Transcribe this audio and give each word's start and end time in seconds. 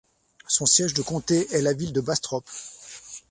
Son 0.47 0.65
siège 0.65 0.95
de 0.95 1.03
comté 1.03 1.47
est 1.53 1.61
la 1.61 1.73
ville 1.73 1.93
de 1.93 2.01
Bastrop. 2.01 2.43